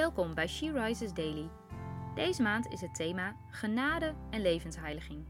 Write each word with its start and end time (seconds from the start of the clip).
Welkom 0.00 0.34
bij 0.34 0.46
She 0.46 0.72
Rises 0.72 1.12
Daily. 1.12 1.50
Deze 2.14 2.42
maand 2.42 2.66
is 2.66 2.80
het 2.80 2.94
thema 2.94 3.36
genade 3.50 4.14
en 4.30 4.40
levensheiliging. 4.40 5.26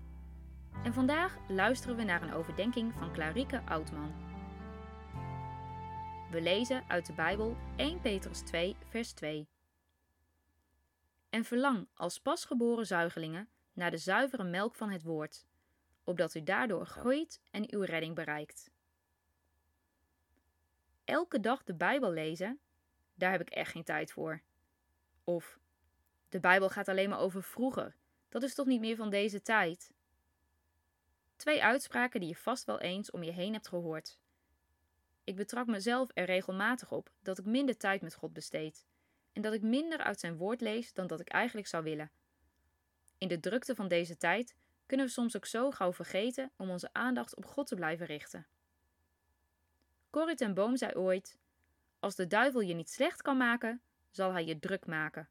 En 0.84 0.92
vandaag 0.92 1.38
luisteren 1.48 1.96
we 1.96 2.02
naar 2.02 2.22
een 2.22 2.32
overdenking 2.32 2.94
van 2.94 3.12
Clarike 3.12 3.62
Oudman. 3.64 4.14
We 6.30 6.40
lezen 6.40 6.84
uit 6.88 7.06
de 7.06 7.12
Bijbel 7.12 7.56
1 7.76 8.00
Petrus 8.00 8.40
2, 8.40 8.76
vers 8.88 9.12
2. 9.12 9.48
En 11.30 11.44
verlang 11.44 11.88
als 11.94 12.20
pasgeboren 12.20 12.86
zuigelingen 12.86 13.48
naar 13.72 13.90
de 13.90 13.98
zuivere 13.98 14.44
melk 14.44 14.74
van 14.74 14.90
het 14.90 15.02
woord, 15.02 15.46
opdat 16.04 16.34
u 16.34 16.42
daardoor 16.42 16.86
groeit 16.86 17.40
en 17.50 17.72
uw 17.74 17.82
redding 17.82 18.14
bereikt. 18.14 18.70
Elke 21.04 21.40
dag 21.40 21.64
de 21.64 21.74
Bijbel 21.74 22.12
lezen, 22.12 22.60
daar 23.14 23.30
heb 23.30 23.40
ik 23.40 23.50
echt 23.50 23.70
geen 23.70 23.84
tijd 23.84 24.12
voor. 24.12 24.42
Of 25.24 25.58
de 26.28 26.40
Bijbel 26.40 26.68
gaat 26.68 26.88
alleen 26.88 27.08
maar 27.08 27.18
over 27.18 27.42
vroeger. 27.42 27.96
Dat 28.28 28.42
is 28.42 28.54
toch 28.54 28.66
niet 28.66 28.80
meer 28.80 28.96
van 28.96 29.10
deze 29.10 29.42
tijd? 29.42 29.92
Twee 31.36 31.62
uitspraken 31.62 32.20
die 32.20 32.28
je 32.28 32.36
vast 32.36 32.64
wel 32.64 32.80
eens 32.80 33.10
om 33.10 33.22
je 33.22 33.30
heen 33.30 33.52
hebt 33.52 33.68
gehoord. 33.68 34.18
Ik 35.24 35.36
betrap 35.36 35.66
mezelf 35.66 36.10
er 36.14 36.24
regelmatig 36.24 36.92
op 36.92 37.10
dat 37.22 37.38
ik 37.38 37.44
minder 37.44 37.76
tijd 37.76 38.02
met 38.02 38.14
God 38.14 38.32
besteed 38.32 38.86
en 39.32 39.42
dat 39.42 39.52
ik 39.52 39.62
minder 39.62 39.98
uit 39.98 40.20
zijn 40.20 40.36
woord 40.36 40.60
lees 40.60 40.92
dan 40.92 41.06
dat 41.06 41.20
ik 41.20 41.28
eigenlijk 41.28 41.66
zou 41.66 41.84
willen. 41.84 42.10
In 43.18 43.28
de 43.28 43.40
drukte 43.40 43.74
van 43.74 43.88
deze 43.88 44.16
tijd 44.16 44.54
kunnen 44.86 45.06
we 45.06 45.12
soms 45.12 45.36
ook 45.36 45.46
zo 45.46 45.70
gauw 45.70 45.92
vergeten 45.92 46.50
om 46.56 46.70
onze 46.70 46.92
aandacht 46.92 47.36
op 47.36 47.46
God 47.46 47.66
te 47.66 47.74
blijven 47.74 48.06
richten. 48.06 48.46
Corrie 50.10 50.36
ten 50.36 50.54
Boom 50.54 50.76
zei 50.76 50.94
ooit: 50.94 51.38
Als 51.98 52.14
de 52.14 52.26
duivel 52.26 52.60
je 52.60 52.74
niet 52.74 52.90
slecht 52.90 53.22
kan 53.22 53.36
maken, 53.36 53.82
zal 54.10 54.32
hij 54.32 54.44
je 54.44 54.58
druk 54.58 54.86
maken. 54.86 55.28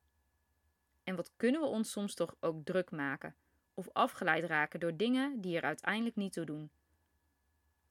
En 1.04 1.16
wat 1.16 1.32
kunnen 1.36 1.62
we 1.62 1.68
ons 1.68 1.92
soms 1.92 2.14
toch 2.14 2.36
ook 2.40 2.66
druk 2.66 2.92
maken 2.92 3.36
of 3.74 3.90
afgeleid 3.94 4.44
raken 4.44 4.80
door 4.80 4.96
dingen 4.96 5.42
die 5.42 5.58
er 5.58 5.64
uiteindelijk 5.64 6.16
niet 6.16 6.34
toe 6.34 6.46
doen. 6.46 6.72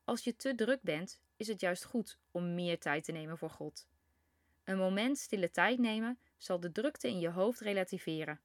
Als 0.05 0.25
je 0.25 0.37
te 0.37 0.55
druk 0.55 0.83
bent, 0.83 1.21
is 1.37 1.49
het 1.49 1.61
juist 1.61 1.85
goed 1.85 2.19
om 2.31 2.55
meer 2.55 2.79
tijd 2.79 3.05
te 3.05 3.13
nemen 3.13 3.39
voor 3.39 3.51
God. 3.51 3.89
Een 4.65 4.79
moment 4.79 5.19
stille 5.19 5.51
tijd 5.51 5.79
nemen 5.79 6.19
zal 6.37 6.61
de 6.61 6.73
drukte 6.73 7.09
in 7.09 7.19
je 7.19 7.31
hoofd 7.31 7.61
relativeren. 7.61 8.41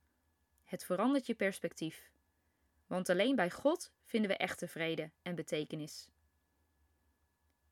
Het 0.64 0.86
verandert 0.86 1.26
je 1.26 1.36
perspectief. 1.36 2.12
Want 2.88 3.10
alleen 3.10 3.36
bij 3.36 3.52
God 3.52 3.92
vinden 4.04 4.30
we 4.30 4.38
echte 4.38 4.68
vrede 4.68 5.12
en 5.22 5.36
betekenis. 5.36 6.10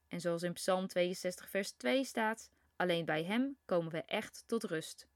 En 0.07 0.21
zoals 0.21 0.43
in 0.43 0.53
Psalm 0.53 0.87
62, 0.87 1.49
vers 1.49 1.71
2 1.71 2.03
staat: 2.03 2.51
Alleen 2.81 3.05
bij 3.05 3.23
Hem 3.23 3.57
komen 3.65 3.91
we 3.91 4.03
echt 4.05 4.43
tot 4.47 4.63
rust. 4.63 5.07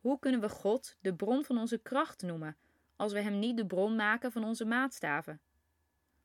Hoe 0.00 0.18
kunnen 0.18 0.40
we 0.40 0.48
God 0.48 0.96
de 1.00 1.14
bron 1.14 1.44
van 1.44 1.58
onze 1.58 1.78
kracht 1.78 2.22
noemen 2.22 2.56
als 2.96 3.12
we 3.12 3.20
Hem 3.20 3.38
niet 3.38 3.56
de 3.56 3.66
bron 3.66 3.96
maken 3.96 4.32
van 4.32 4.44
onze 4.44 4.64
maatstaven? 4.64 5.40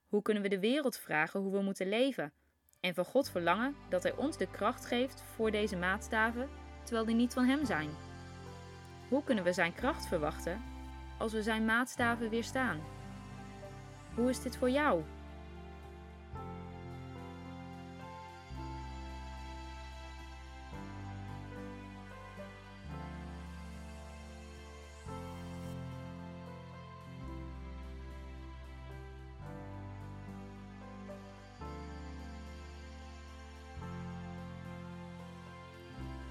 Hoe 0.07 0.21
kunnen 0.21 0.43
we 0.43 0.49
de 0.49 0.59
wereld 0.59 0.97
vragen 0.97 1.39
hoe 1.39 1.51
we 1.51 1.61
moeten 1.61 1.89
leven 1.89 2.33
en 2.79 2.93
van 2.93 3.05
God 3.05 3.29
verlangen 3.29 3.75
dat 3.89 4.03
Hij 4.03 4.15
ons 4.15 4.37
de 4.37 4.51
kracht 4.51 4.85
geeft 4.85 5.21
voor 5.21 5.51
deze 5.51 5.75
maatstaven, 5.75 6.49
terwijl 6.83 7.05
die 7.05 7.15
niet 7.15 7.33
van 7.33 7.45
Hem 7.45 7.65
zijn? 7.65 7.89
Hoe 9.09 9.23
kunnen 9.23 9.43
we 9.43 9.53
Zijn 9.53 9.73
kracht 9.73 10.07
verwachten 10.07 10.61
als 11.19 11.33
we 11.33 11.43
Zijn 11.43 11.65
maatstaven 11.65 12.29
weerstaan? 12.29 12.81
Hoe 14.15 14.29
is 14.29 14.41
dit 14.41 14.57
voor 14.57 14.69
jou? 14.69 15.03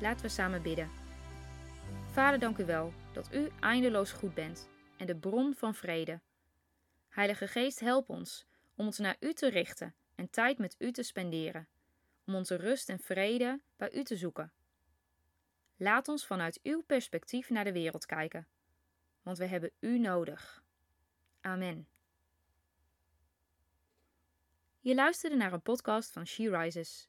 Laten 0.01 0.23
we 0.23 0.29
samen 0.29 0.63
bidden. 0.63 0.91
Vader, 2.11 2.39
dank 2.39 2.59
u 2.59 2.65
wel 2.65 2.93
dat 3.13 3.35
u 3.35 3.51
eindeloos 3.61 4.13
goed 4.13 4.35
bent 4.35 4.69
en 4.97 5.07
de 5.07 5.17
bron 5.17 5.55
van 5.55 5.75
vrede. 5.75 6.21
Heilige 7.09 7.49
Geest, 7.49 7.81
help 7.81 8.09
ons 8.09 8.47
om 8.75 8.87
ons 8.87 8.99
naar 8.99 9.17
u 9.21 9.33
te 9.33 9.49
richten 9.49 9.95
en 10.15 10.31
tijd 10.31 10.59
met 10.59 10.75
u 10.79 10.93
te 10.93 11.03
spenderen, 11.03 11.69
om 12.27 12.35
onze 12.35 12.57
rust 12.57 12.89
en 12.89 12.99
vrede 12.99 13.61
bij 13.77 13.93
u 13.93 14.03
te 14.03 14.17
zoeken. 14.17 14.53
Laat 15.77 16.09
ons 16.09 16.27
vanuit 16.27 16.61
uw 16.63 16.83
perspectief 16.83 17.51
naar 17.51 17.65
de 17.65 17.73
wereld 17.73 18.07
kijken, 18.07 18.49
want 19.23 19.39
we 19.39 19.47
hebben 19.47 19.71
u 19.81 19.99
nodig. 19.99 20.63
Amen. 21.41 21.89
Je 24.81 24.95
luisterde 24.95 25.37
naar 25.37 25.53
een 25.53 25.63
podcast 25.63 26.13
van 26.13 26.27
She 26.27 26.59
Rises. 26.59 27.09